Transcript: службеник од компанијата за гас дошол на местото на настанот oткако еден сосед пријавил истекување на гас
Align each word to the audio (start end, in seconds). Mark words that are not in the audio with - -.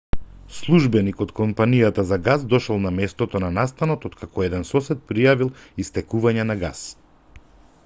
службеник 0.59 1.19
од 1.25 1.33
компанијата 1.39 2.05
за 2.11 2.17
гас 2.29 2.45
дошол 2.53 2.79
на 2.87 2.93
местото 3.01 3.43
на 3.45 3.51
настанот 3.59 4.09
oткако 4.11 4.47
еден 4.49 4.67
сосед 4.73 5.07
пријавил 5.13 5.55
истекување 5.87 6.49
на 6.53 6.61
гас 6.67 6.85